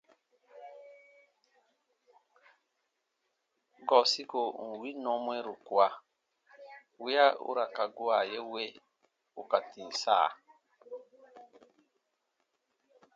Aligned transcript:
Gɔɔ 3.87 4.03
siko 4.11 4.39
ù 4.63 4.65
n 4.71 4.77
win 4.81 4.97
nɔɔ 5.03 5.17
mwɛɛru 5.25 5.53
kua 5.67 5.87
wiya 7.01 7.25
u 7.47 7.49
ra 7.57 7.65
ka 7.75 7.83
gua 7.95 8.17
ye 8.31 8.39
we 8.51 8.63
ù 9.39 9.41
ka 9.51 9.59
tìm 9.71 9.89
sa. 10.01 10.17